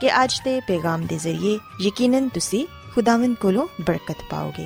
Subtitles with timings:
[0.00, 4.64] کہ اج دے پیغام دے ذریعے یقیناً تسی خداوند کولو برکت پاؤ گے۔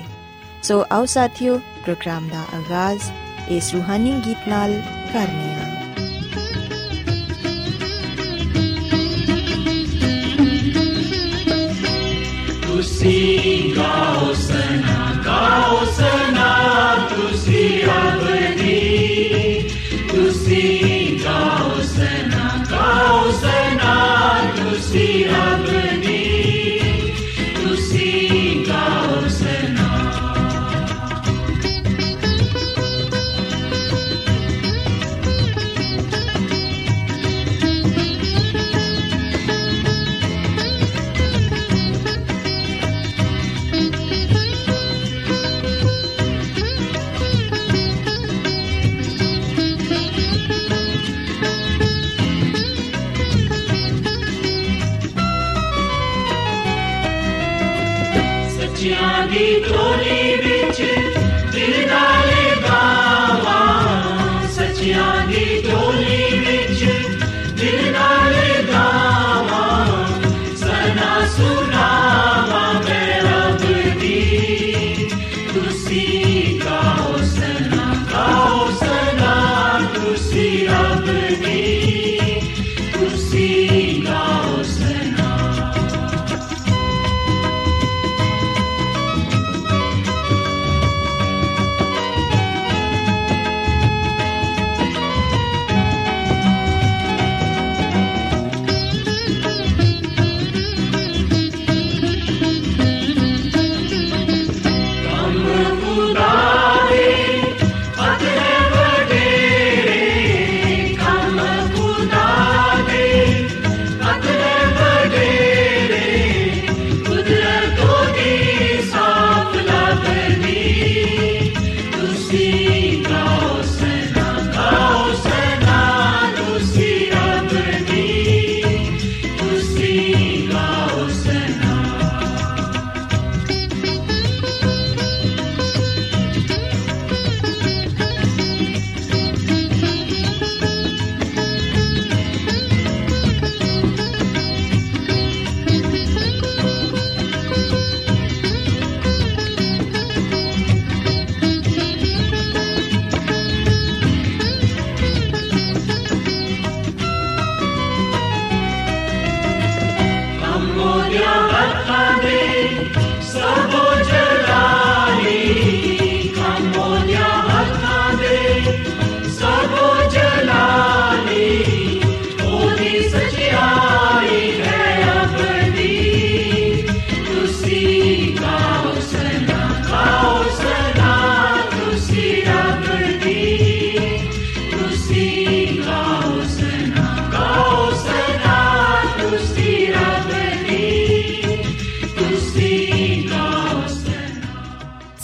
[0.61, 3.11] سو آؤ ساتھیو، پروگرام دا آغاز
[3.47, 4.79] اس روحانی گیت نال
[5.13, 5.73] کرنے ہاں
[12.61, 16.49] تسی گاؤ سنا گاؤ سنا،
[17.09, 19.02] تسی ابدی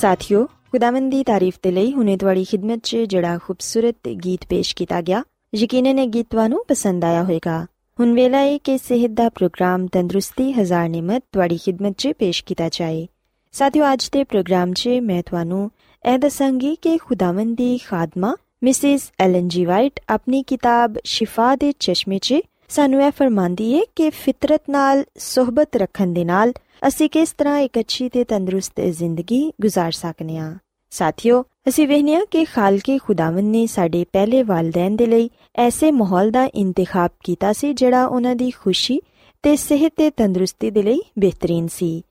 [0.02, 5.02] ਸਾਥਿਓ, ਖੁਦਾਵੰਦ ਦੀ ਤਾਰੀਫ ਤੇ ਲਈ ਹੁਨੇ ਤੁਹਾਡੀ ਖidmat 'ਚ ਜਿਹੜਾ ਖੂਬਸੂਰਤ ਗੀਤ ਪੇਸ਼ ਕੀਤਾ
[5.02, 5.24] ਗਿਆ,
[5.56, 7.66] ਯਕੀਨਨ ਇਹ ਗੀਤ ਤੁਹਾਨੂੰ ਪਸੰਦ ਆਇਆ ਹੋਵੇਗਾ।
[8.00, 12.70] ਹੁਣ ਵੇਲਾ ਹੈ ਕਿ ਸਿਹਤ ਦਾ ਪ੍ਰੋਗਰਾਮ ਤੰਦਰੁਸਤੀ, ਹਜ਼ਾਰ ਨਿਮਤ ਤੁਹਾਡੀ ਖidmat 'ਚ ਪੇਸ਼ ਕੀਤਾ
[12.72, 13.08] ਜਾਏ।
[13.52, 15.72] ਸਾਥਿਓ, ਅੱਜ ਦੇ ਪ੍ਰੋਗਰਾਮ 'ਚ ਮੈਂ ਤੁਹਾਨੂੰ
[16.14, 22.20] ਇਹ ਦੱਸਾਂਗੀ ਕਿ ਖੁਦਾਵੰਦ ਦੀ ਖਾਦਮਾ, ਮਿਸਿਸ ਐਲਨ ਜੀ ਵਾਈਟ, ਆਪਣੀ ਕਿਤਾਬ ਸ਼ਿਫਾ ਦੇ ਚਸ਼ਮੇ
[22.20, 22.36] 'ਚ
[22.69, 26.53] ਸਾਨੂੰ ਇਹ ਫਰਮਾਂਦੀ ਏ ਕਿ ਫਿਤਰਤ ਨਾਲ ਸਹਬਤ ਰੱਖਣ ਦੇ ਨਾਲ
[26.89, 30.57] ਅਸੀਂ ਕਿਸ ਤਰ੍ਹਾਂ ਇੱਕ ਅੱਛੀ ਤੇ ਤੰਦਰੁਸਤ ਜ਼ਿੰਦਗੀ گزار ਸਕਨੇ ਆ
[30.91, 36.49] ਸਾਥਿਓ ਅਸੀਂ ਵੇਖਿਆ ਕਿ ਖਾਲਕੇ ਖੁਦਾਵੰਦ ਨੇ ਸਾਡੇ ਪਹਿਲੇ ਵਾਲਿਦੈਨ ਦੇ ਲਈ ਐਸੇ ਮਾਹੌਲ ਦਾ
[36.55, 39.01] ਇੰਤਖਾਬ ਕੀਤਾ ਸੀ ਜਿਹੜਾ ਉਹਨਾਂ ਦੀ ਖੁਸ਼ੀ
[39.43, 42.03] ਤੇ ਸਿਹਤ ਤੇ ਤੰਦਰੁਸਤੀ ਦੇ ਲਈ ਬਿਹਤਰੀਨ ਸੀ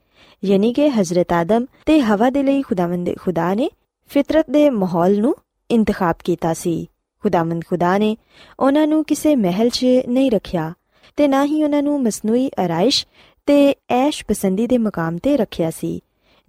[0.46, 3.70] ਯਾਨੀ ਕਿ ਹਜ਼ਰਤ ਆਦਮ ਤੇ ਹਵਾ ਦੇ ਲਈ ਖੁਦਾਵੰਦ ਖੁਦਾ ਨੇ
[4.08, 5.36] ਫਿਤਰਤ ਦੇ ਮਾਹੌਲ ਨੂੰ
[5.72, 6.88] ਇੰਤਖਾਬ ਕੀਤਾ ਸੀ
[7.23, 8.17] ਖੁਦਾਵੰਦ ਖੁਦਾ ਨੇ
[8.61, 10.73] ਉਹਨਾਂ ਨੂੰ ਕਿਸੇ ਮਹਿਲ 'ਚ ਨਹੀਂ ਰੱਖਿਆ
[11.17, 13.06] ਤੇ ਨਾ ਹੀ ਉਹਨਾਂ ਨੂੰ ਮਸਨੂਈ ਅਰਾਇਸ਼
[13.47, 16.00] ਤੇ ਐਸ਼ ਪਸੰਦੀ ਦੇ ਮਕਾਮ ਤੇ ਰੱਖਿਆ ਸੀ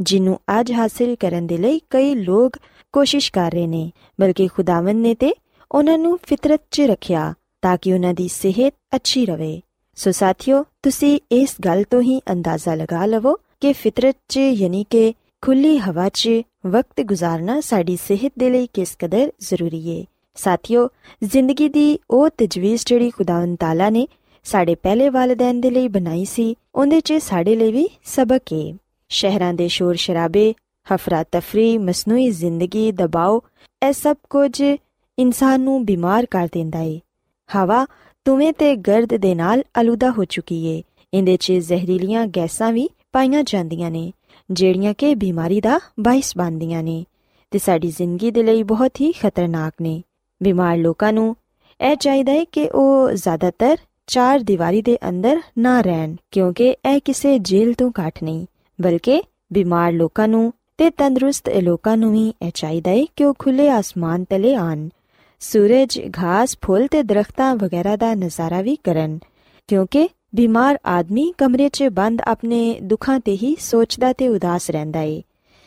[0.01, 2.57] ਜਿਹਨੂੰ ਅੱਜ ਹਾਸਲ ਕਰਨ ਦੇ ਲਈ ਕਈ ਲੋਕ
[2.93, 5.33] ਕੋਸ਼ਿਸ਼ ਕਰ ਰਹੇ ਨੇ, ਬਲਕਿ ਖੁਦਾਵੰਦ ਨੇ ਤੇ
[5.71, 9.61] ਉਹਨਾਂ ਨੂੰ ਫਿਤਰਤ 'ਚ ਰੱਖਿਆ ਤਾਂ ਕਿ ਉਹਨਾਂ ਦੀ ਸਿਹਤ ਅੱਛੀ ਰਵੇ।
[9.95, 15.13] ਸੋ ਸਾਥੀਓ, ਤੁਸੀਂ ਇਸ ਗੱਲ ਤੋਂ ਹੀ ਅੰਦਾਜ਼ਾ ਲਗਾ ਲਵੋ ਕਿ ਫਿਤਰਤ 'ਚ ਯਾਨੀ ਕਿ
[15.41, 16.29] ਖੁੱਲੀ ਹਵਾ 'ਚ
[16.67, 20.05] ਵਕਤ ਗੁਜ਼ਾਰਨਾ ਸਾਡੀ ਸਿਹਤ ਦੇ ਲਈ ਕਿਸ ਕਦਰ ਜ਼ਰੂਰੀ ਏ।
[20.35, 20.89] ਸਾਥਿਓ,
[21.23, 24.07] ਜ਼ਿੰਦਗੀ ਦੀ ਉਹ ਤਜਵੀਜ਼ ਜਿਹੜੀ ਖੁਦਾਵੰਦ ਤਾਲਾ ਨੇ
[24.43, 28.73] ਸਾਡੇ ਪਹਿਲੇ ਵਾਲਿਦੈਨ ਦੇ ਲਈ ਬਣਾਈ ਸੀ, ਉਹਦੇ 'ਚ ਸਾਡੇ ਲਈ ਵੀ ਸਬਕ ਏ।
[29.09, 30.53] ਸ਼ਹਿਰਾਂ ਦੇ ਸ਼ੋਰ ਸ਼ਰਾਬੇ,
[30.95, 33.39] ਹਫਰਾ ਤਫਰੀ, ਮਸਨੂਈ ਜ਼ਿੰਦਗੀ ਦਬਾਅ
[33.87, 34.61] ਇਹ ਸਭ ਕੁਝ
[35.19, 37.01] ਇਨਸਾਨ ਨੂੰ ਬਿਮਾਰ ਕਰ ਦਿੰਦਾ ਏ।
[37.57, 37.85] ਹਵਾ
[38.25, 40.83] ਤੁਵੇਂ ਤੇ ਗਰਦ ਦੇ ਨਾਲ ਅਲੂਦਾ ਹੋ ਚੁੱਕੀ ਏ।
[41.13, 44.11] ਇਹਦੇ 'ਚ ਜ਼ਹਿਰੀਲੀਆਂ ਗੈਸਾਂ ਵੀ ਪਾਈਆਂ ਜਾਂਦੀਆਂ ਨੇ,
[44.51, 47.05] ਜਿਹੜੀਆਂ ਕਿ ਬਿਮਾਰੀ ਦਾ ਬਾਇਸ ਬਣਦੀਆਂ ਨੇ।
[47.51, 50.03] ਤੇ ਸਾਡੀ ਜ਼ਿੰਦਗੀ ਦੇ ਲਈ ਬਹੁਤ ਹੀ ਖਤਰਨਾਕ ਨੇ।
[50.41, 51.35] ਬਿਮਾਰ ਲੋਕਾਂ ਨੂੰ
[51.79, 53.77] ਇਹ ਚਾਹੀਦਾ ਹੈ ਕਿ ਉਹ ਜ਼ਿਆਦਾਤਰ
[54.07, 58.45] ਚਾਰ ਦੀਵਾਰੀ ਦੇ ਅੰਦਰ ਨਾ ਰਹਿਣ, ਕਿਉਂਕਿ ਇਹ ਕਿਸੇ ਜੇਲ੍ਹ ਤੋਂ ਘੱਟ ਨਹੀਂ,
[58.79, 59.21] ਬਲਕਿ
[59.53, 64.23] ਬਿਮਾਰ ਲੋਕਾਂ ਨੂੰ ਤੇ ਤੰਦਰੁਸਤ ਲੋਕਾਂ ਨੂੰ ਵੀ ਇਹ ਚਾਹੀਦਾ ਹੈ ਕਿ ਉਹ ਖੁੱਲੇ ਆਸਮਾਨ
[64.23, 64.87] ਤਲੇ ਆਣ
[65.41, 69.19] ਸੂਰਜ, ਘਾਸ, ਫੁੱਲ ਤੇ ਦਰਖਤਾਂ ਵਗੈਰਾ ਦਾ ਨਜ਼ਾਰਾ ਵੀ ਕਰਨ,
[69.69, 75.21] ਕਿਉਂਕਿ ਬਿਮਾਰ ਆਦਮੀ ਕਮਰੇ 'ਚ ਬੰਦ ਆਪਣੇ ਦੁੱਖਾਂ ਤੇ ਹੀ ਸੋਚਦਾ ਤੇ ਉਦਾਸ ਰਹਿੰਦਾ ਏ।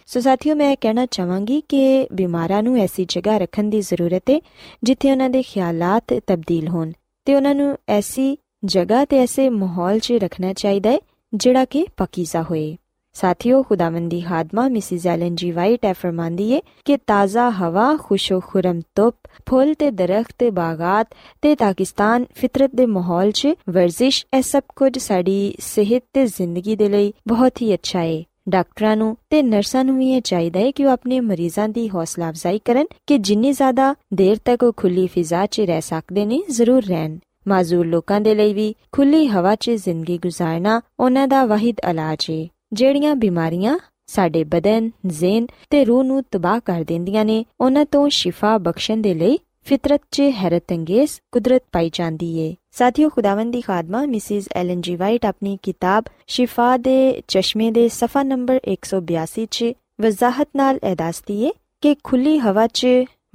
[0.07, 4.41] ਸੋ ਸਾਥੀਓ, ਮੈਂ ਕਹਿਣਾ ਚਾਹਾਂਗੀ ਕਿ ਬਿਮਾਰਾਂ ਨੂੰ ਐਸੀ ਜਗ੍ਹਾ ਰੱਖਣ ਦੀ ਜ਼ਰੂਰਤ ਹੈ
[4.83, 6.93] ਜਿੱਥੇ ਉਹਨਾਂ ਦੇ ਖਿਆਲਾਤ ਤਬਦੀਲ ਹੋਣ
[7.25, 10.99] ਤੇ ਉਹਨਾਂ ਨੂੰ ਐਸੀ ਜਗ੍ਹਾ ਤੇ ਐਸੇ ਮਾਹੌਲ 'ਚ ਰੱਖਣਾ ਚਾਹੀਦਾ ਹੈ
[11.35, 12.77] ਜਿਹੜਾ ਕਿ ਪਕੀਜ਼ਾ ਹੋਏ।
[13.15, 18.81] ਸਾਥੀਓ, ਖੁਦਾਵੰਦੀ ਖਾਦਮਾ, ਮਿਸਿਸ ਐਲਨ ਜੀ ਵਾਈਟ ਐ ਫਰਮਾਂਦੀ ਏ ਕਿ ਤਾਜ਼ਾ ਹਵਾ ਖੁਸ਼ੋ ਖੁਰਮ
[18.95, 19.17] ਧੁੱਪ,
[19.49, 21.09] ਫੁੱਲ ਤੇ ਦਰਖਤ ਤੇ ਬਾਗਾਤ
[21.43, 26.89] ਤੇ ਪਾਕਿਸਤਾਨ ਫਿਤਰਤ ਦੇ ਮਾਹੌਲ 'ਚ ਵਰਜ਼ਿਸ਼, ਇਹ ਸਭ ਕੁਝ ਸਾਡੀ ਸਿਹਤ ਤੇ ਜ਼ਿੰਦਗੀ ਦੇ
[26.89, 30.85] ਲਈ ਬਹੁਤ ਹੀ ਅੱਛਾ ਏ। ਡਾਕਟਰਾਂ ਨੂੰ ਤੇ ਨਰਸਾਂ ਨੂੰ ਵੀ ਇਹ ਚਾਹੀਦਾ ਹੈ ਕਿ
[30.85, 35.47] ਉਹ ਆਪਣੇ ਮਰੀਜ਼ਾਂ ਦੀ ਹੌਸਲਾ ਅਫਜ਼ਾਈ ਕਰਨ ਕਿ ਜਿੰਨੀ ਜ਼ਿਆਦਾ ਦੇਰ ਤੱਕ ਉਹ ਖੁੱਲੀ ਫਿਜ਼ਾ
[35.47, 37.19] 'ਚ ਰਹਿ ਸਕਦੇ ਨੇ, ਜ਼ਰੂਰ ਰਹਿਣ।
[37.49, 42.49] ਮਾਜ਼ੂਰ ਲੋਕਾਂ ਦੇ ਲਈ ਵੀ ਖੁੱਲੀ ਹਵਾ 'ਚ ਜ਼ਿੰਦਗੀ گزارਨਾ ਉਹਨਾਂ ਦਾ ਵਾਹਿਦ ਇਲਾਜ ਹੈ
[42.73, 48.59] ਜਿਹੜੀਆਂ ਬਿਮਾਰੀਆਂ ਸਾਡੇ ਬਦਨ, ਜ਼ਿਹਨ ਤੇ ਰੂਹ ਨੂੰ ਤਬਾਹ ਕਰ ਦਿੰਦੀਆਂ ਨੇ, ਉਹਨਾਂ ਤੋਂ ਸ਼ਿਫਾ
[48.59, 54.81] ਬਖਸ਼ਣ ਦੇ ਲਈ ਫਿਤਰਤ 'ਚ ਹੈਰਤਅੰਗੇਜ਼ ਕੁਦਰਤ ਪਾਈ ਜਾਂਦੀ ਏ ਸਾਥੀਓ ਖੁਦਾਵੰਦੀ ਖਾਦਮਾ ਮਿਸਿਸ ਐਲਨ
[54.81, 60.97] ਜੀ ਵਾਈਟ ਆਪਣੀ ਕਿਤਾਬ ਸ਼ਿਫਾ ਦੇ ਚਸ਼ਮੇ ਦੇ ਸਫਾ ਨੰਬਰ 182 'ਚ ਵਜ਼ਾਹਤ ਨਾਲ ਇਹ
[60.97, 61.51] ਦੱਸਦੀ ਏ
[61.83, 62.87] ਕਿ ਖੁੱਲੀ ਹਵਾ 'ਚ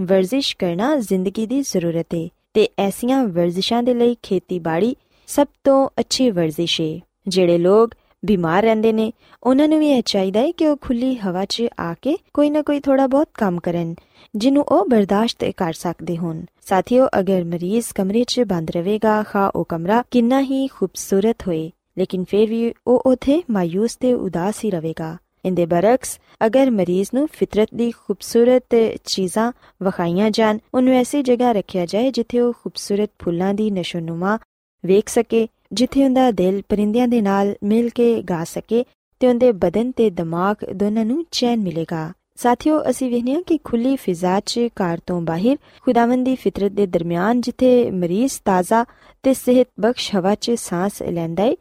[0.02, 4.96] ਵਰਜ਼ਿਸ਼ ਕਰਨਾ ਜ਼ਿੰਦਗੀ ਦੀ ਜ਼ਰੂਰਤ ਏ ਤੇ ਐਸੀਆਂ ਵਰਜ਼ਿਸ਼ਾਂ ਦੇ ਲਈ ਖੇਤੀਬਾੜੀ
[5.30, 7.94] ਸਭ ਤੋਂ ਅੱਛੀ ਵਰਜ਼ਿਸ਼ ਏ ਜਿਹੜੇ ਲੋਕ
[8.28, 9.12] ਬਿਮਾਰ ਰਹਿੰਦੇ ਨੇ।
[9.44, 12.62] ਉਹਨਾਂ ਨੂੰ ਵੀ ਇਹ ਚਾਹੀਦਾ ਹੈ ਕਿ ਉਹ ਖੁੱਲੀ ਹਵਾ 'ਚ ਆ ਕੇ ਕੋਈ ਨਾ
[12.62, 13.96] ਕੋਈ ਥੋੜਾ ਬਹੁਤ ਕੰਮ ਕਰਨ,
[14.36, 19.66] ਜਿਹਨੂੰ ਉਹ ਬਰਦਾਸ਼ਤ ਕਰ ਸਕਦੇ ਹੋਣ। ਸਾਥੀਓ, ਅਗਰ ਮਰੀਜ਼ ਕਮਰੇ 'ਚ ਬੰਦ ਰਹੇਗਾ ਖਾ ਉਹ
[19.66, 25.18] ਕਮਰਾ ਕਿੰਨਾ ਹੀ ਖੂਬਸੂਰਤ ਹੋਏ। ਲੇਕਿਨ ਫਿਰ ਵੀ ਉਹ ਉਥੇ ਮਾਇੂਸ ਤੇ ਉਦਾਸ ਹੀ ਰਹੇਗਾ।
[25.46, 28.76] ਇੰਦੇ ਬਰਕਸ ਅਗਰ ਮਰੀਜ਼ ਨੂੰ ਫਿਤਰਤ ਦੀ ਖੂਬਸੂਰਤ
[29.06, 29.52] ਚੀਜ਼ਾਂ
[29.84, 34.38] ਵਖਾਈਆਂ ਜਾਣ, ਉਹਨੂੰ ਐਸੀ ਜਗ੍ਹਾ ਰੱਖਿਆ ਜਾਏ ਜਿੱਥੇ ਉਹ ਖੂਬਸੂਰਤ ਫੁੱਲਾਂ ਦੀ ਨਸ਼ੋਨੁਮਾ
[34.86, 38.86] ਵੇਖ ਸਕੇ, ਜਿੱਥੇ ਉਹਦਾ ਦਿਲ ਪਰਿੰਦਿਆਂ ਦੇ ਨਾਲ ਮਿਲ ਕੇ ਗਾ ਸਕੇ
[39.20, 44.40] ਤੇ ਉਹਦੇ ਬਦਨ ਤੇ ਦਿਮਾਗ ਦੋਨਾਂ ਨੂੰ ਚੈਨ ਮਿਲੇਗਾ। ਸਾਥੀਓ, ਅਸੀਂ ਵੇਖਿਆ ਕਿ ਖੁੱਲੀ ਫਿਜ਼ਾ
[44.40, 48.86] 'ਚ ਕਾਰ ਤੋਂ ਬਾਹਰ ਖੁਦਾਵੰਦੀ ਫਿਤਰਤ ਦੇ ਦਰਮਿਆਨ ਜਿੱਥੇ ਮਰੀਜ਼ ਤਾਜ਼ਾ
[49.24, 51.58] ਤੇ ਸਿਹਤ ਬਖਸ਼ ਹਵਾ 'ਚ ਸਾਹ ਲੈਂਦਾ ਏ,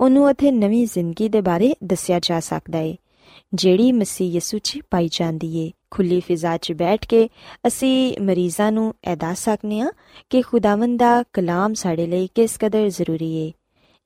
[0.00, 2.96] ਉਹਨੂੰ ਉਥੇ ਨਵੀਂ ਜ਼ਿੰਦਗੀ ਦੇ ਬਾਰੇ ਦੱਸਿਆ ਜਾ ਸਕਦਾ ਏ।
[3.54, 7.28] ਜਿਹੜੀ ਮਸੀਹ ਯਿਸੂ 'ਚ ਪਾਈ ਜਾਂਦੀ ਏ। ਖੁੱਲੀ ਫਿਜ਼ਾ 'ਚ ਬੈਠ ਕੇ
[7.66, 9.90] ਅਸੀਂ ਮਰੀਜ਼ਾਂ ਨੂੰ ਇਹ ਦੱਸ ਸਕਨੇ ਆ
[10.30, 13.52] ਕਿ ਖੁਦਾਵੰਦ ਦਾ ਕਲਾਮ ਸਾਡੇ ਲਈ ਕਿਸ ਕਦਰ ਜ਼ਰੂਰੀ ਏ।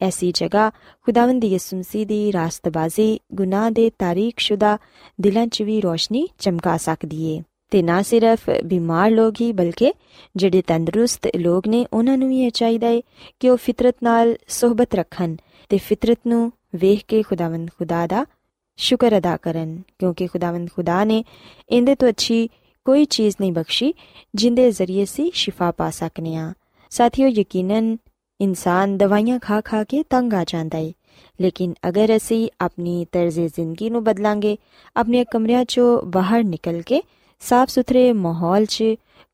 [0.01, 0.71] ਐਸੀ ਜਗ੍ਹਾ
[1.03, 4.79] ਖੁਦਾਵੰਦ ਦੀ ਯਿਸੂ ਮਸੀਹ ਦੀ ਰਾਸਤਬਾਜ਼ੀ ਗੁਨਾਹ ਦੇ ਤਾਰੀਖਸ਼ੁਦਾ
[5.21, 9.93] ਦਿਲਾਂ 'ਚ ਵੀ ਰੋਸ਼ਨੀ ਚਮਕਾ ਸਕਦੀ ਏ। ਤੇ ਨਾ ਸਿਰਫ ਬਿਮਾਰ ਲੋਕ ਹੀ ਬਲਕਿ
[10.37, 13.03] ਜਿਹੜੇ ਤੰਦਰੁਸਤ ਲੋਕ ਨੇ ਉਹਨਾਂ ਨੂੰ ਵੀ ਇਹ ਚਾਹੀਦਾ ਏ
[13.41, 15.37] ਕਿ ਉਹ ਫਿਤਰਤ ਨਾਲ ਸਹਬਤ ਰੱਖਣ
[15.69, 18.27] ਤੇ ਫਿਤਰਤ ਨੂੰ ਵੇਖ ਕੇ ਖੁਦਾਵੰਦ ਖੁਦਾ ਦਾ
[18.77, 21.25] ਸ਼ੁਕਰ ਅਦਾ ਕਰਨ, ਕਿਉਂਕਿ ਖੁਦਾਵੰਦ ਖੁਦਾ ਨੇ
[21.71, 22.49] ਇਹਦੇ ਤੋਂ ਅੱਛੀ
[22.85, 23.95] ਕੋਈ ਚੀਜ਼ ਨਹੀਂ ਬਖਸ਼ੀ,
[24.35, 26.53] ਜਿੰਦੇ ਜ਼ਰੀਏ ਸੀ ਸ਼ਿਫਾ ਪਾ ਸਕਨੇ ਆ।
[26.91, 27.97] ਸਾਥੀਓ, ਯਕੀਨਨ
[28.41, 30.93] ਇਨਸਾਨ ਦਵਾਈਆਂ ਖਾ ਖਾ ਕੇ ਤੰਗ ਆ ਜਾਂਦਾ ਏ।
[31.41, 34.57] ਲੇਕਿਨ ਅਗਰ ਅਸੀਂ ਆਪਣੀ ਤਰਜ਼ੇ ਜ਼ਿੰਦਗੀ ਨੂੰ ਬਦਲਾਂਗੇ
[34.97, 37.03] ਆਪਣੇ ਕਮਰਿਆਂ ਚੋਂ ਬਾਹਰ ਨਿਕਲ ਕੇ
[37.41, 38.85] ਸਾਫ਼ ਸੁਥਰੇ ਮਾਹੌਲ 'ਚ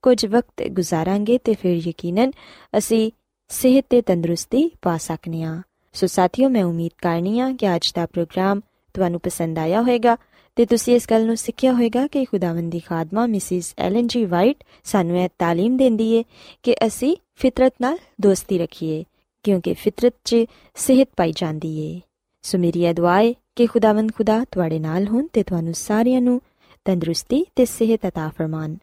[0.02, 2.30] ਕੁਝ ਵਕਤ ਗੁਜ਼ਾਰਾਂਗੇ, ਤੇ ਫਿਰ ਯਕੀਨਨ
[2.78, 3.11] ਅਸੀਂ
[3.49, 8.07] ਸਿਹਤ ਤੇ ਤੰਦਰੁਸਤੀ ਪਾ ਸਕਨੇ ਆ। ਸੋ ਸਾਥੀਓ, ਮੈਂ ਉਮੀਦ ਕਰਨੀ ਆ ਕਿ ਅੱਜ ਦਾ
[8.07, 8.61] ਪ੍ਰੋਗਰਾਮ
[8.98, 10.18] ਤੁਹਾਨੂੰ ਪਸੰਦ ਆਇਆ ਹੋਵੇਗਾ
[10.58, 14.63] ਤੇ ਤੁਸੀਂ ਇਸ ਗੱਲ ਨੂੰ ਸਿੱਖਿਆ ਹੋਵੇਗਾ ਕਿ ਖੁਦਾਵੰਦ ਦੀ ਖਾਦਮਾ ਮਿਸਿਸ ਐਲਨ ਜੀ ਵਾਈਟ
[14.84, 16.24] ਸਾਨੂੰ ਇਹ تعلیم ਦਿੰਦੀ ਏ
[16.63, 19.03] ਕਿ ਅਸੀਂ ਫਿਤਰਤ ਨਾਲ ਦੋਸਤੀ ਰੱਖੀਏ
[19.46, 20.46] ਕਿਉਂਕਿ ਫਿਤਰਤ 'ਚ
[20.77, 22.00] ਸਿਹਤ ਪਾਈ ਜਾਂਦੀ ਏ
[22.44, 26.42] ਸੋ ਮੇਰੀ ਇਹ ਦੁਆ ਏ ਕਿ ਖੁਦਾਵੰਦ ਖੁਦਾ ਤੁਹਾਡੇ ਨਾਲ ਹੋਣ ਤੇ ਤੁਹਾਨੂੰ ਸਾਰਿਆਂ ਨੂੰ
[26.86, 28.77] ਤੰਦਰੁਸਤੀ ਤੇ ਸਿਹਤ عطا ਫਰਮਾਨ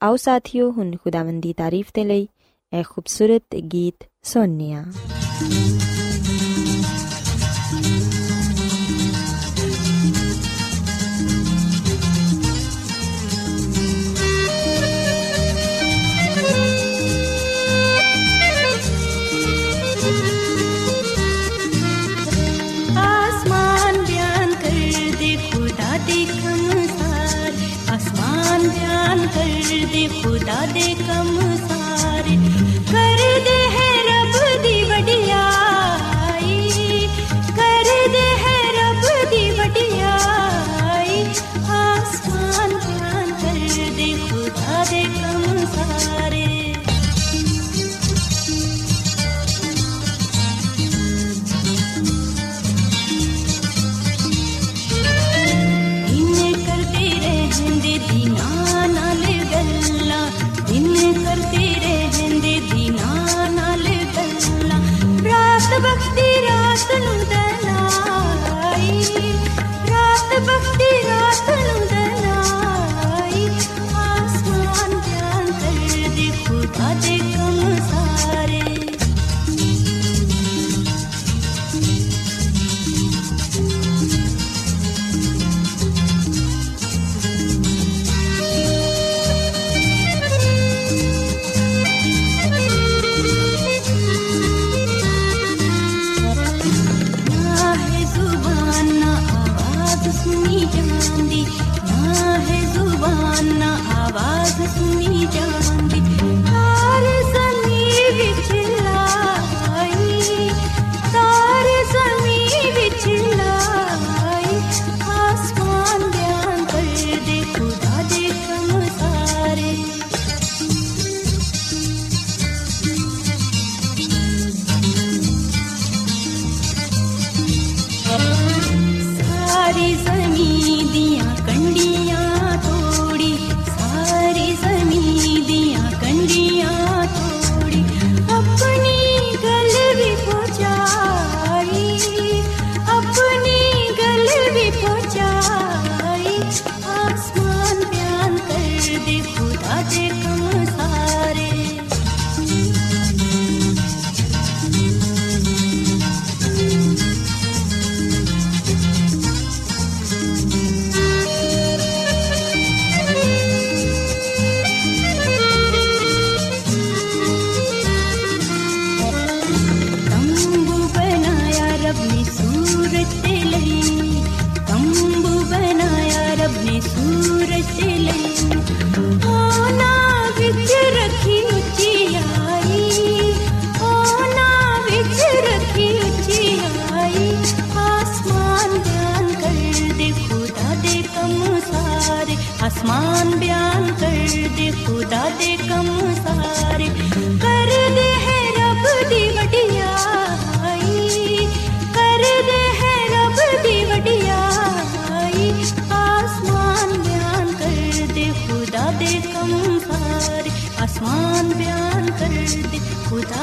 [0.00, 2.26] ਆਓ ਸਾਥੀਓ ਹੁਣ ਖੁਦਾਵੰਦ ਦੀ ਤਾਰੀਫ ਤੇ ਲਈ
[2.72, 4.74] ਇਹ ਖੂਬਸੂਰਤ ਗੀਤ ਸੁਣਨੇ
[30.23, 31.48] خدا دے کم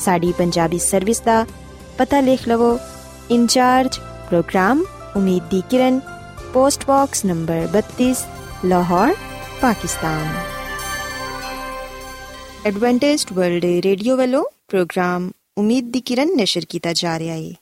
[0.00, 1.42] ساری پنجابی سروس کا
[1.96, 2.76] پتہ لکھ لو
[3.28, 4.82] انچارج پروگرام
[5.14, 5.98] امید کی کرن
[6.52, 8.22] post box number 32
[8.64, 9.08] Lahore
[9.60, 10.26] Pakistan
[12.64, 17.52] Adventist world radio والو پروگرام امید دی کرن نشر کیتا جا رہا ہے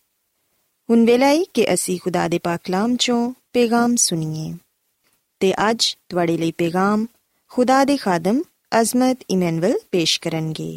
[0.88, 4.50] ہن ویلا ہے کہ اسی خدا دے پاک کلام چوں پیغام سنیے
[5.40, 7.04] تے اج تواڈے لئی پیغام
[7.50, 8.40] خدا دے خادم
[8.72, 10.70] عظمت ایمنول پیش کرن گے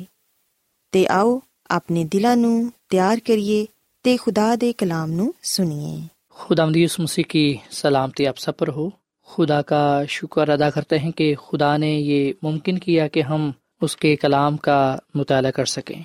[0.93, 1.37] تے آو
[1.69, 3.65] ਆਪਣੇ ਦਿਲਾਂ ਨੂੰ ਤਿਆਰ ਕਰੀਏ
[4.17, 5.99] خدا دے کلام ਕਲਾਮ ਨੂੰ ਸੁਣੀਏ
[6.33, 8.89] خداوند یوس مسیح کی سلامتی آپ سب پر ہو۔
[9.27, 13.97] خدا کا شکر ادا کرتے ہیں کہ خدا نے یہ ممکن کیا کہ ہم اس
[13.97, 16.03] کے کلام کا مطالعہ کر سکیں۔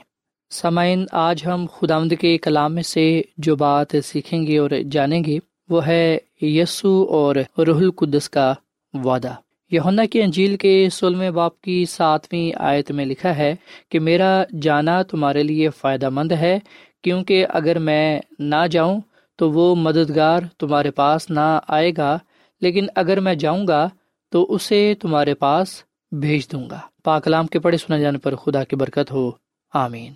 [0.51, 5.39] سامعین، آج ہم خداوند کے کلام میں سے جو بات سیکھیں گے اور جانیں گے
[5.69, 8.55] وہ ہے یسو اور روح القدس کا
[8.95, 9.35] وعدہ۔
[9.75, 13.55] یونا کی انجیل کے سلم باپ کی ساتویں آیت میں لکھا ہے
[13.89, 16.59] کہ میرا جانا تمہارے لیے فائدہ مند ہے،
[17.03, 19.01] کیونکہ اگر میں نہ جاؤں
[19.37, 22.19] تو وہ مددگار تمہارے پاس نہ آئے گا،
[22.61, 23.89] لیکن اگر میں جاؤں گا
[24.31, 28.77] تو اسے تمہارے پاس بھیج دوں گا۔ پاکلام کے پڑھے سنا جانے پر خدا کی
[28.77, 29.31] برکت ہو۔
[29.75, 30.13] آمین۔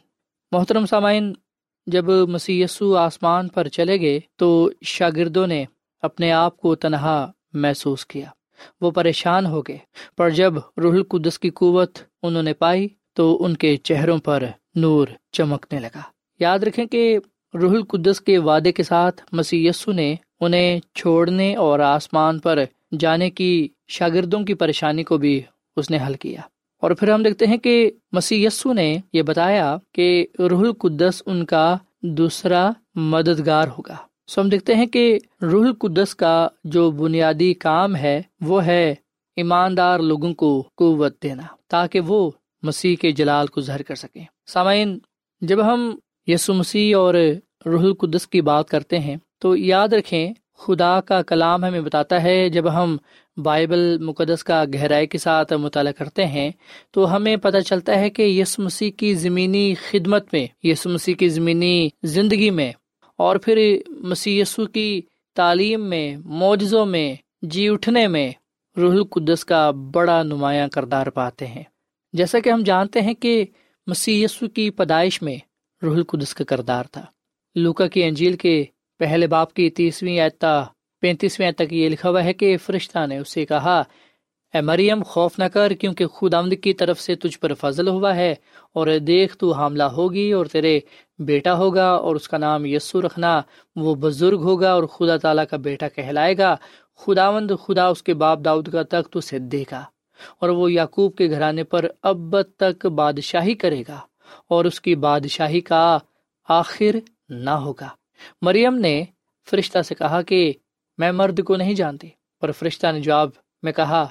[0.53, 1.33] محترم سامعین،
[1.87, 2.65] جب مسی
[2.99, 5.65] آسمان پر چلے گئے تو شاگردوں نے
[6.03, 8.38] اپنے آپ کو تنہا محسوس کیا۔
[8.81, 9.79] وہ پریشان ہو گئے۔
[10.17, 15.07] پر جب روح القدس کی قوت انہوں نے پائی تو ان کے چہروں پر نور
[15.33, 16.01] چمکنے لگا۔
[16.41, 17.19] یاد رکھیں کہ
[17.55, 22.65] روح القدس کے وعدے کے ساتھ مسی نے انہیں چھوڑنے اور آسمان پر
[22.99, 25.43] جانے کی شاگردوں کی پریشانی کو بھی
[25.77, 26.41] اس نے حل کیا۔
[26.83, 31.77] اور پھر ہم دیکھتے ہیں کہ مسی نے یہ بتایا کہ روح القدس ان کا
[32.03, 33.97] دوسرا مددگار ہوگا۔
[34.29, 38.95] سو ہم دیکھتے ہیں کہ روح القدس کا جو بنیادی کام ہے، وہ ہے
[39.37, 42.31] ایماندار لوگوں کو قوت دینا، تاکہ وہ
[42.63, 44.99] مسیح کے جلال کو ظاہر کر سکیں۔ سامعین،
[45.41, 47.15] جب ہم یسو مسیح اور
[47.67, 52.49] روح القدس کی بات کرتے ہیں، تو یاد رکھیں، خدا کا کلام ہمیں بتاتا ہے،
[52.49, 52.97] جب ہم
[53.37, 56.51] بائبل مقدس کا گہرائی کے ساتھ مطالعہ کرتے ہیں،
[56.91, 61.29] تو ہمیں پتہ چلتا ہے کہ یس مسیح کی زمینی خدمت میں یس مسیح کی
[61.29, 62.73] زمینی زندگی میں
[63.19, 65.01] اور پھر مسی کی
[65.35, 68.31] تعلیم میں، معجزوں میں جی اٹھنے میں
[68.77, 71.63] روح القدس کا بڑا نمایاں کردار پاتے ہیں۔
[72.13, 73.45] جیسا کہ ہم جانتے ہیں کہ
[73.87, 75.37] مسی کی پیدائش میں
[75.83, 77.05] روح القدس کا کردار تھا۔
[77.55, 78.65] لوکا کی انجیل کے
[78.99, 80.65] پہلے باپ کی تیسویں اعتا
[81.01, 83.83] پینتیسویں تک یہ لکھا ہوا ہے کہ فرشتہ نے اسے کہا
[84.55, 88.15] اے مریم، خوف نہ کر، کیونکہ خود آمد کی طرف سے تجھ پر فضل ہوا
[88.17, 88.35] ہے،
[88.75, 90.79] اور دیکھ تو حاملہ ہوگی اور تیرے
[91.19, 93.41] بیٹا ہوگا، اور اس کا نام یسو رکھنا،
[93.77, 96.55] وہ بزرگ ہوگا اور خدا تعالیٰ کا بیٹا کہلائے گا۔
[97.01, 99.83] خداوند، خدا اس کے باپ داؤد کا تخت اسے دے گا
[100.41, 104.01] اور وہ یعقوب کے گھرانے پر اب تک بادشاہی کرے گا،
[104.49, 105.99] اور اس کی بادشاہی کا
[106.49, 106.97] آخر
[107.29, 107.89] نہ ہوگا۔
[108.43, 109.03] مریم نے
[109.49, 110.53] فرشتہ سے کہا کہ
[110.99, 112.09] میں مرد کو نہیں جانتی،
[112.43, 113.31] پر فرشتہ نے جواب
[113.63, 114.07] میں کہا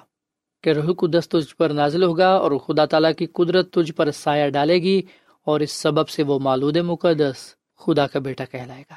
[0.67, 4.49] کہ روح قدس تجھ پر نازل ہوگا اور خدا تعالیٰ کی قدرت تجھ پر سایہ
[4.49, 5.01] ڈالے گی
[5.45, 8.95] اور اس سبب سے وہ مالود مقدس خدا کا بیٹا کہلائے گا۔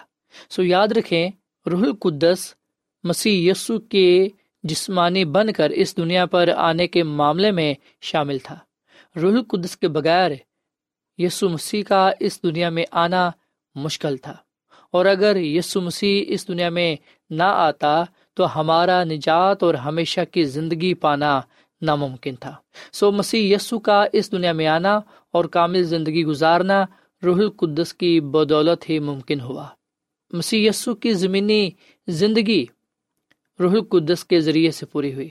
[0.50, 1.30] سو یاد رکھیں،
[1.66, 2.54] روح القدس
[3.04, 4.28] مسیح یسو کے
[4.62, 8.58] جسمانی بن کر اس دنیا پر آنے کے معاملے میں شامل تھا۔
[9.22, 10.30] روح القدس کے بغیر
[11.18, 13.30] یسو مسیح کا اس دنیا میں آنا
[13.74, 14.36] مشکل تھا۔
[14.90, 16.96] اور اگر یسو مسیح اس دنیا میں
[17.30, 18.04] نہ آتا
[18.34, 21.40] تو ہمارا نجات اور ہمیشہ کی زندگی پانا
[21.82, 22.54] ناممکن تھا۔
[22.92, 25.00] سو مسیح یسو کا اس دنیا میں آنا
[25.32, 26.84] اور کامل زندگی گزارنا
[27.24, 29.68] روح القدس کی بدولت ہی ممکن ہوا۔
[30.30, 31.70] مسیح یسو کی زمینی
[32.08, 32.66] زندگی
[33.60, 35.28] روح القدس کے ذریعے سے پوری ہوئی۔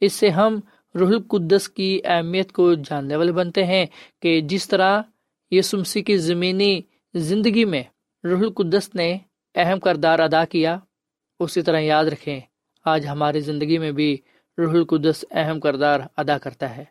[0.00, 0.60] اس سے ہم
[0.94, 3.86] روح القدس کی اہمیت کو جاننے والے بنتے ہیں
[4.22, 5.02] کہ جس طرح
[5.50, 6.80] یسو مسیح کی زمینی
[7.14, 7.82] زندگی میں
[8.24, 9.18] روح القدس نے
[9.54, 10.78] اہم کردار ادا کیا،
[11.40, 12.40] اسی طرح یاد رکھیں،
[12.84, 14.16] آج ہماری زندگی میں بھی
[14.58, 16.84] روح القدس اہم کردار ادا کرتا ہے۔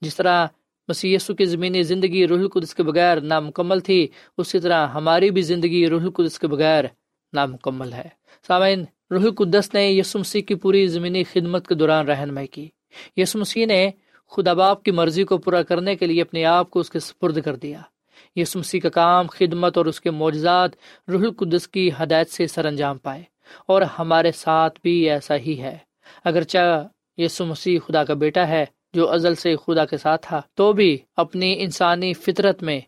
[0.00, 0.46] جس طرح
[0.88, 4.06] مسی کی زمینی زندگی روح القدس کے بغیر نامکمل تھی،
[4.38, 6.84] اسی طرح ہماری بھی زندگی روح القدس کے بغیر
[7.32, 8.08] نامکمل ہے۔
[8.46, 12.68] سامعین، روح القدس نے یسو مسیح کی پوری زمینی خدمت کے دوران رہنمائی کی۔
[13.16, 13.90] یسو مسیح نے
[14.32, 17.40] خدا باپ کی مرضی کو پورا کرنے کے لیے اپنے آپ کو اس کے سپرد
[17.42, 17.80] کر دیا۔
[18.36, 20.70] یسو مسیح کا کام، خدمت اور اس کے معجزات
[21.08, 23.22] روح القدس کی ہدایت سے سر انجام پائے،
[23.68, 25.76] اور ہمارے ساتھ بھی ایسا ہی ہے۔
[26.24, 30.72] اگرچہ یسو مسیح خدا کا بیٹا ہے جو ازل سے خدا کے ساتھ تھا، تو
[30.72, 32.80] بھی اپنی انسانی فطرت میں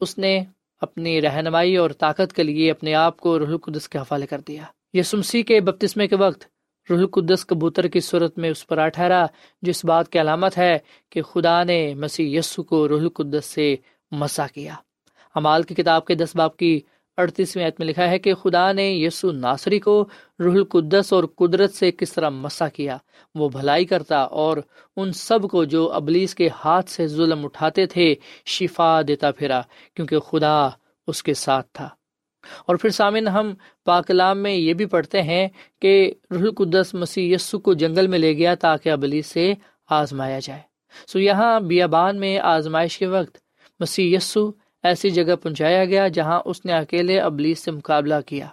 [0.00, 0.44] اس نے
[0.80, 4.62] اپنی رہنمائی اور طاقت کے لیے اپنے آپ کو روح القدس کے حوالے کر دیا۔
[4.92, 6.44] یسو مسیح کے بپتسمے کے وقت
[6.90, 9.26] روح القدس کبوتر کی صورت میں اس پر آ ٹھہرا،
[9.62, 10.78] جس بات کی علامت ہے
[11.10, 13.76] کہ خدا نے مسیح یسو کو روح القدس سے
[14.10, 14.74] مسا کیا۔
[15.34, 16.80] امال کی کتاب کے دس باپ کی
[17.16, 20.08] اڑتیسویں عید میں لکھا ہے کہ خدا نے یسو ناصری کو
[20.40, 22.96] روح القدس اور قدرت سے کس طرح مسا کیا؟
[23.34, 24.56] وہ بھلائی کرتا اور
[24.96, 28.14] ان سب کو جو ابلیس کے ہاتھ سے ظلم اٹھاتے تھے،
[28.46, 29.60] شفا دیتا پھرا،
[29.94, 30.68] کیونکہ خدا
[31.06, 31.88] اس کے ساتھ تھا۔
[32.66, 35.48] اور پھر سامن ہم پاکلام میں یہ بھی پڑھتے ہیں
[35.82, 39.54] کہ روح القدس مسیح یسو کو جنگل میں لے گیا تاکہ ابلیس سے
[39.90, 40.60] آزمایا جائے۔
[41.06, 43.38] سو یہاں بیابان میں آزمائش کے وقت
[43.80, 48.46] مسیح یسو ایسی جگہ پہنچایا گیا جہاں اس نے اکیلے ابلیس سے مقابلہ کیا۔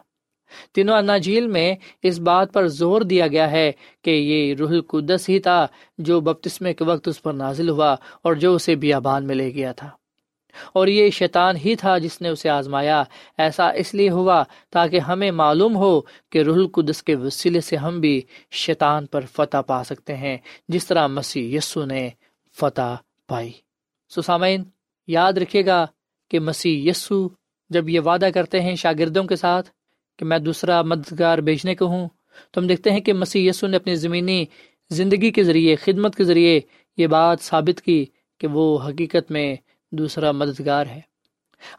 [0.72, 5.40] تینوں اناجیل میں اس بات پر زور دیا گیا ہے کہ یہ روح القدس ہی
[5.40, 5.68] تھا
[5.98, 9.72] جو بپتسمے کے وقت اس پر نازل ہوا اور جو اسے بیابان میں لے گیا
[9.72, 9.90] تھا۔
[10.74, 13.04] اور یہ شیطان ہی تھا جس نے اسے آزمایا۔
[13.38, 18.00] ایسا اس لیے ہوا تاکہ ہمیں معلوم ہو کہ روح القدس کے وسیلے سے ہم
[18.00, 22.10] بھی شیطان پر فتح پا سکتے ہیں، جس طرح مسیح یسو نے
[22.58, 22.96] فتح
[23.28, 23.52] پائی۔
[24.10, 24.64] سسامین
[25.08, 25.86] یاد رکھے گا
[26.30, 27.28] کہ مسیح یسو
[27.70, 29.70] جب یہ وعدہ کرتے ہیں شاگردوں کے ساتھ
[30.20, 32.08] کہ میں دوسرا مددگار بھیجنے کو ہوں،
[32.52, 34.46] تو ہم دیکھتے ہیں کہ مسیح یسو نے اپنی زمینی
[34.90, 36.60] زندگی کے ذریعے، خدمت کے ذریعے
[36.98, 38.06] یہ بات ثابت کی
[38.40, 39.56] کہ وہ حقیقت میں
[39.92, 41.00] دوسرا مددگار ہے۔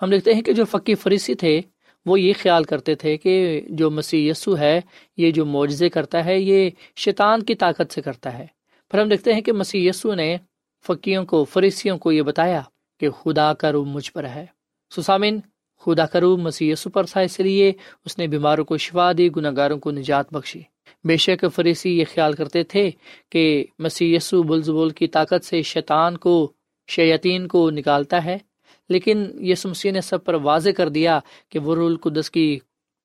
[0.02, 1.61] ہم دیکھتے ہیں کہ جو فقی فریسی تھے،
[2.07, 4.80] وہ یہ خیال کرتے تھے کہ جو مسیح یسو ہے،
[5.16, 8.46] یہ جو معجزے کرتا ہے، یہ شیطان کی طاقت سے کرتا ہے۔
[8.90, 10.37] پھر ہم دیکھتے ہیں کہ مسیح یسو نے
[10.87, 12.62] فقیوں کو، فریسیوں کو یہ بتایا
[13.00, 14.46] کہ خدا کا روح مجھ پر ہے۔
[14.96, 15.38] سسامن
[15.80, 17.72] خدا کرو مسیح یسو پر تھا، اس لیے
[18.04, 20.62] اس نے بیماروں کو شفا دی گناہ گاروں کو نجات بخشی۔
[21.04, 22.90] بے شک فریسی یہ خیال کرتے تھے
[23.30, 26.52] کہ مسیح یسو بلزبول کی طاقت سے شیطان کو
[26.88, 28.38] شیطین کو نکالتا ہے،
[28.88, 32.59] لیکن یسو مسیح نے سب پر واضح کر دیا کہ وہ رول قدس کی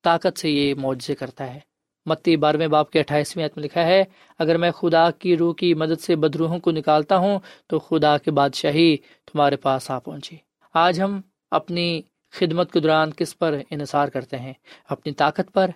[0.04, 1.69] طاقت سے یہ معجزے کرتا ہے۔
[2.06, 4.04] متی بارہویں باپ کے اٹھائیسویں میں لکھا ہے،
[4.38, 8.30] اگر میں خدا کی روح کی مدد سے بدروہوں کو نکالتا ہوں، تو خدا کے
[8.30, 10.36] بادشاہی تمہارے پاس آ پہنچی۔
[10.74, 14.52] آج ہم اپنی خدمت کے دوران کس پر انحصار کرتے ہیں؟
[14.88, 15.70] اپنی طاقت پر،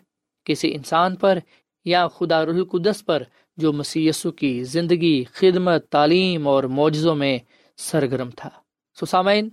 [0.45, 1.39] کسی انسان پر،
[1.85, 3.23] یا خدا رح القدس پر،
[3.57, 7.39] جو مسی کی زندگی، خدمت، تعلیم اور معجزوں میں
[7.77, 8.51] سرگرم تھا۔
[9.01, 9.49] سسامین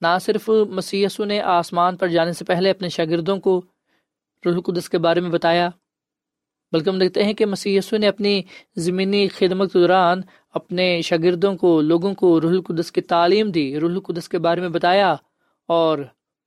[0.00, 3.62] نہ صرف مسی نے آسمان پر جانے سے پہلے اپنے شاگردوں کو
[4.46, 5.70] رح القدس کے بارے میں بتایا
[6.74, 8.42] بلکہ ہم دیکھتے ہیں کہ مسی نے اپنی
[8.76, 10.20] زمینی خدمت کے دوران
[10.54, 14.68] اپنے شاگردوں کو، لوگوں کو رح القدس کی تعلیم دی رح القدس کے بارے میں
[14.68, 15.14] بتایا
[15.68, 15.98] اور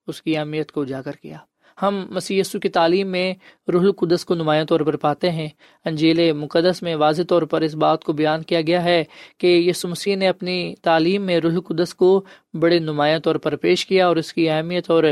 [0.07, 1.37] اس کی اہمیت کو اجاگر کیا۔
[1.81, 3.33] ہم مسی کی تعلیم میں
[3.71, 5.47] روح القدس کو نمایاں طور پر پاتے ہیں۔
[5.85, 9.03] انجیل مقدس میں واضح طور پر اس بات کو بیان کیا گیا ہے
[9.37, 13.85] کہ یسو مسیح نے اپنی تعلیم میں روح القدس کو بڑے نمایاں طور پر پیش
[13.85, 15.03] کیا اور اس کی اہمیت اور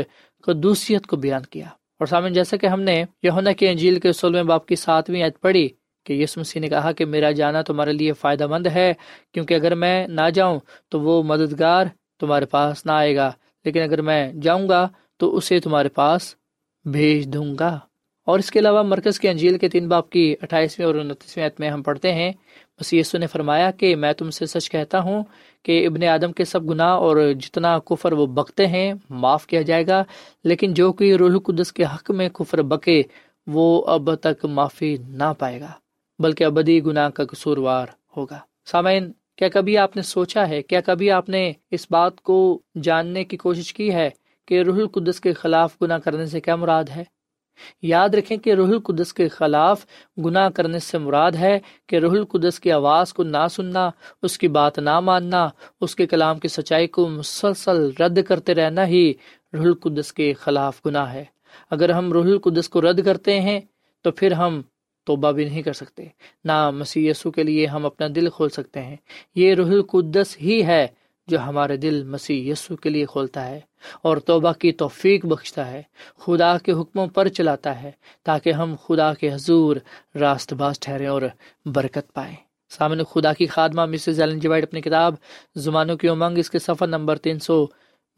[0.42, 1.66] قدوسیت کو بیان کیا۔
[2.00, 5.40] اور سامن، جیسا کہ ہم نے یونا کی انجیل کے سولہویں باپ کی ساتویں عید
[5.40, 5.68] پڑھی
[6.06, 8.92] کہ یس مسیح نے کہا کہ میرا جانا تمہارے لیے فائدہ مند ہے،
[9.32, 11.86] کیونکہ اگر میں نہ جاؤں تو وہ مددگار
[12.20, 13.32] تمہارے پاس نہ آئے گا،
[13.64, 16.34] لیکن اگر میں جاؤں گا تو اسے تمہارے پاس
[16.84, 17.78] بھیج دوں گا۔
[18.26, 21.60] اور اس کے علاوہ مرکز کے انجیل کے تین باپ کی اٹھائیسویں اور انتیسویں عت
[21.60, 22.32] میں ہم پڑھتے ہیں۔
[22.80, 25.22] بس یسو نے فرمایا کہ میں تم سے سچ کہتا ہوں
[25.62, 29.86] کہ ابن آدم کے سب گناہ اور جتنا کفر وہ بکتے ہیں معاف کیا جائے
[29.86, 30.02] گا،
[30.44, 33.02] لیکن جو کہ روح القدس کے حق میں کفر بکے
[33.46, 35.72] وہ اب تک معافی نہ پائے گا،
[36.18, 37.86] بلکہ ابدی گناہ کا قصوروار
[38.16, 42.38] ہوگا۔ سامعین، کیا کبھی آپ نے سوچا ہے، کیا کبھی آپ نے اس بات کو
[42.82, 44.08] جاننے کی کوشش کی ہے
[44.48, 47.04] کہ روح القدس کے خلاف گناہ کرنے سے کیا مراد ہے؟
[47.82, 49.86] یاد رکھیں کہ روح القدس کے خلاف
[50.24, 53.90] گناہ کرنے سے مراد ہے کہ روح القدس کی آواز کو نہ سننا،
[54.22, 55.48] اس کی بات نہ ماننا،
[55.80, 59.12] اس کے کلام کی سچائی کو مسلسل رد کرتے رہنا ہی
[59.52, 61.24] روح القدس کے خلاف گناہ ہے۔
[61.70, 63.60] اگر ہم روح القدس کو رد کرتے ہیں
[64.02, 64.62] تو پھر ہم
[65.04, 66.04] توبہ بھی نہیں کر سکتے،
[66.44, 68.96] نہ مسی کے لیے ہم اپنا دل کھول سکتے ہیں۔
[69.34, 70.86] یہ روح القدس ہی ہے
[71.26, 73.60] جو ہمارے دل مسیح یسو کے لیے کھولتا ہے۔
[74.02, 75.82] اور توبہ کی توفیق بخشتا ہے،
[76.18, 77.90] خدا کے حکموں پر چلاتا ہے
[78.24, 79.76] تاکہ ہم خدا کے حضور
[80.14, 81.22] راست باز ٹھہرے اور
[81.66, 82.36] برکت پائیں۔
[82.70, 85.14] سامنے خدا کی خادمہ مسز ایلن جی وائٹ اپنی کتاب
[85.54, 87.66] زمانوں کی امنگ، اس کے سفر نمبر تین سو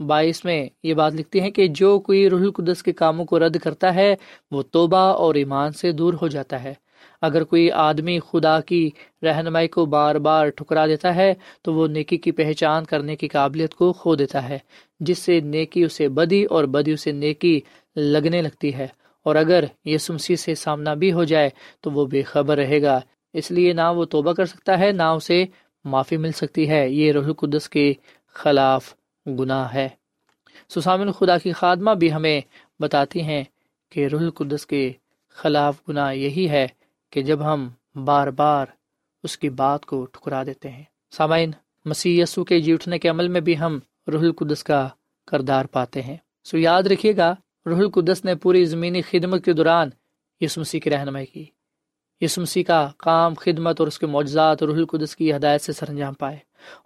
[0.00, 3.56] بائیس میں یہ بات لکھتی ہیں کہ جو کوئی روح القدس کے کاموں کو رد
[3.56, 4.14] کرتا ہے،
[4.50, 6.74] وہ توبہ اور ایمان سے دور ہو جاتا ہے۔
[7.20, 8.90] اگر کوئی آدمی خدا کی
[9.22, 13.74] رہنمائی کو بار بار ٹھکرا دیتا ہے، تو وہ نیکی کی پہچان کرنے کی قابلیت
[13.74, 14.58] کو کھو دیتا ہے،
[15.00, 17.60] جس سے نیکی اسے بدی اور بدی اسے نیکی
[17.96, 18.86] لگنے لگتی ہے۔
[19.18, 23.00] اور اگر یہ سمسی سے سامنا بھی ہو جائے، تو وہ بے خبر رہے گا۔
[23.32, 25.44] اس لیے نہ وہ توبہ کر سکتا ہے، نہ اسے
[25.84, 27.92] معافی مل سکتی ہے۔ یہ روح القدس کے
[28.34, 28.94] خلاف
[29.26, 29.88] گناہ ہے۔
[30.68, 32.40] سسامن خدا کی خادمہ بھی ہمیں
[32.80, 33.44] بتاتی ہیں
[33.88, 34.92] کہ روح القدس کے
[35.28, 36.66] خلاف گناہ یہی ہے۔
[37.10, 37.68] کہ جب ہم
[38.04, 38.66] بار بار
[39.22, 41.50] اس کی بات کو ٹھکرا دیتے ہیں۔ سامعین
[41.84, 43.78] مسی کے جی اٹھنے کے عمل میں بھی ہم
[44.12, 44.88] روح القدس کا
[45.26, 47.34] کردار پاتے ہیں۔ سو یاد رکھیے گا،
[47.66, 49.88] روح القدس نے پوری زمینی خدمت کے دوران
[50.40, 51.44] یس مسیح کی رہنمائی کی۔
[52.20, 55.88] یس مسیح کا کام، خدمت اور اس کے معجزات روح القدس کی ہدایت سے سر
[55.88, 56.38] انجام پائے۔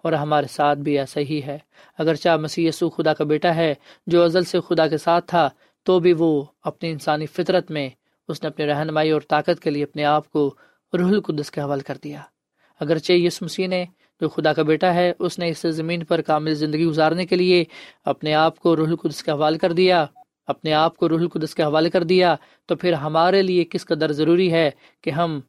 [0.02, 1.58] اور ہمارے ساتھ بھی ایسا ہی ہے۔
[1.98, 3.74] اگر چاہ مسیح یسو خدا کا بیٹا ہے،
[4.06, 5.50] جو ازل سے خدا کے ساتھ تھا،
[5.82, 7.88] تو بھی وہ اپنی انسانی فطرت میں
[8.28, 10.54] اس نے اپنی رہنمائی اور طاقت کے لیے اپنے آپ کو
[10.98, 12.22] روح القدس کے حوالے کر دیا۔
[12.80, 13.84] اگرچہ یس مسیح نے
[14.20, 17.64] جو خدا کا بیٹا ہے، اس نے اس زمین پر کامل زندگی گزارنے کے لیے
[18.04, 20.06] اپنے آپ کو روح القدس کے حوالے کر دیا۔
[20.46, 24.12] اپنے آپ کو روح القدس کے حوالے کر دیا، تو پھر ہمارے لیے کس قدر
[24.12, 24.70] ضروری ہے
[25.02, 25.40] کہ ہم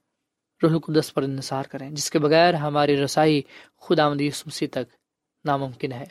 [0.63, 3.41] روح القدس پر انحصار کریں، جس کے بغیر ہماری رسائی
[3.81, 4.93] خدا مدیس مسیح تک
[5.45, 6.05] ناممکن ہے۔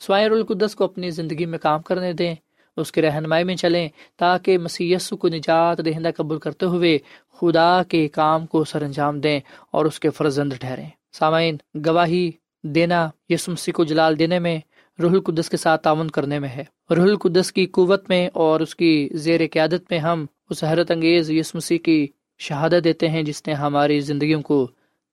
[0.00, 2.34] سوائے رول القدس کو اپنی زندگی میں کام کرنے دیں
[2.80, 6.98] اس کی رہنمائی میں چلیں تاکہ مسی کو نجات دہندہ قبول کرتے ہوئے
[7.32, 12.30] خدا کے کام کو سر انجام دیں اور اس کے فرزند ٹھہریں۔ سامعین، گواہی
[12.62, 14.58] دینا یس مسیح کو جلال دینے میں،
[15.02, 18.76] روح القدس کے ساتھ تعاون کرنے میں ہے۔ روح القدس کی قوت میں اور اس
[18.76, 22.06] کی زیر قیادت میں ہم اس حیرت انگیز یس مسیح کی
[22.38, 24.68] شہادت دیتے ہیں جس نے ہماری زندگیوں کو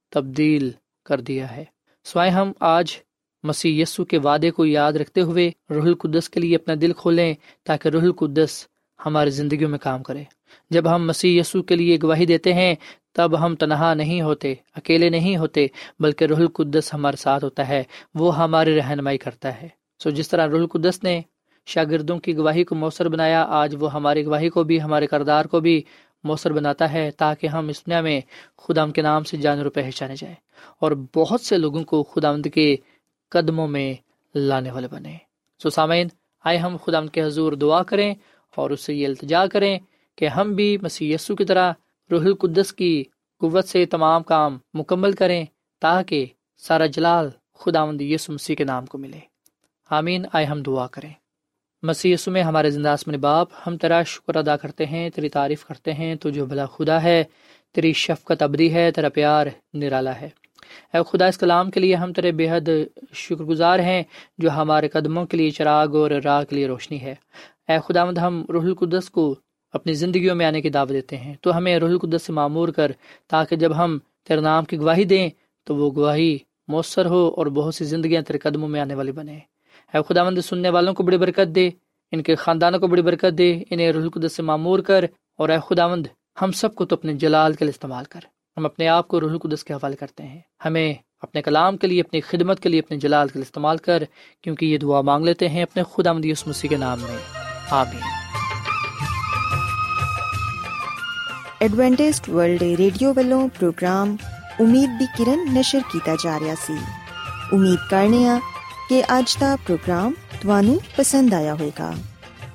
[0.10, 0.71] تبدیل
[1.06, 1.63] کر دیا ہے۔
[2.04, 2.97] سوائے ہم، آج
[3.45, 7.34] مسیح یسو کے وعدے کو یاد رکھتے ہوئے روح القدس کے لیے اپنا دل کھولیں
[7.63, 8.67] تاکہ روح القدس
[9.05, 10.23] ہماری زندگیوں میں کام کرے۔
[10.69, 12.75] جب ہم مسیح یسو کے لیے گواہی دیتے ہیں،
[13.13, 15.67] تب ہم تنہا نہیں ہوتے، اکیلے نہیں ہوتے،
[15.99, 17.84] بلکہ روح القدس ہمارے ساتھ ہوتا ہے،
[18.15, 19.67] وہ ہماری رہنمائی کرتا ہے۔
[20.03, 21.21] سو جس طرح روح القدس نے
[21.65, 25.60] شاگردوں کی گواہی کو مؤثر بنایا، آج وہ ہماری گواہی کو بھی، ہمارے کردار کو
[25.60, 25.84] بھی
[26.23, 28.21] مؤثر بناتا ہے تاکہ ہم اس دنیا میں
[28.58, 30.36] خدام کے نام سے جانور پہچانے جائیں۔
[30.79, 32.75] اور بہت سے لوگوں کو خدا کے
[33.29, 33.93] قدموں میں
[34.35, 35.17] لانے والے بنے۔
[35.63, 36.07] سو سامعین،
[36.43, 38.15] آئے ہم خدا ان کے حضور دعا کریں
[38.55, 39.79] اور اس سے یہ التجا کریں
[40.15, 41.73] کہ ہم بھی مسیح یسو کی طرح
[42.11, 43.03] روح القدس کی
[43.39, 45.45] قوت سے تمام کام مکمل کریں
[45.81, 46.25] تاکہ
[46.57, 49.19] سارا جلال خدا مند یسو مسیح کے نام کو ملے۔
[49.89, 51.13] آمین۔ آئے ہم دعا کریں۔
[51.83, 55.65] مسیح یسو میں ہمارے زندہ آسمان باپ، ہم تیرا شکر ادا کرتے ہیں، تیری تعریف
[55.65, 57.23] کرتے ہیں، تو جو بھلا خدا ہے،
[57.73, 60.29] تیری شفقت ابدی ہے، تیرا پیار نرالا ہے۔
[60.93, 62.69] اے خدا، اس کلام کے لیے ہم تیرے بے حد
[63.13, 64.04] شکر گزار ہیں،
[64.38, 67.15] جو ہمارے قدموں کے لیے چراغ اور راہ کے لیے روشنی ہے۔
[67.67, 69.36] اے خدا مد ہم روح القدس کو
[69.73, 72.91] اپنی زندگیوں میں آنے کی دعوت دیتے ہیں۔ تو ہمیں روح القدس سے معمور کر،
[73.28, 75.30] تاکہ جب ہم تیرے نام کی گواہی دیں،
[75.63, 79.39] تو وہ گواہی مؤثر ہو اور بہت سی زندگیاں تیرے قدموں میں آنے والی بنے
[79.93, 81.69] اے خدا مند سننے والوں کو بڑی برکت دے،
[82.12, 85.06] ان کے خاندانوں کو بڑی برکت دے، انہیں روح القدس سے معمور کر
[85.38, 86.08] اور اے خدا مند
[86.41, 88.19] ہم سب کو تو اپنے جلال کے لیے استعمال کر۔
[88.57, 92.01] ہم اپنے آپ کو روح القدس کے حوالے کرتے ہیں۔ ہمیں اپنے کلام کے لیے،
[92.01, 94.03] اپنی خدمت کے لیے، اپنے جلال کے لیے استعمال کر،
[94.41, 97.17] کیونکہ یہ دعا مانگ لیتے ہیں اپنے خدا مدی اس مسیح کے نام میں۔
[97.69, 98.01] آمین۔
[101.59, 104.15] ایڈوینٹسٹ ورلڈ ریڈیو والوں پروگرام
[104.59, 106.73] امید دی کرن نشر کیتا جا رہا سی۔
[107.51, 108.39] امید کرنے ہاں
[108.89, 111.91] کہ اج دا پروگرام تانوں پسند آیا ہوئے گا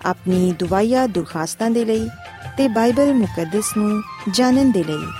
[0.02, 2.06] اپنی دعائیا درخواستاں دے لئی
[2.56, 4.00] تے بائبل مقدس نو
[4.34, 5.19] جانن دے لئی۔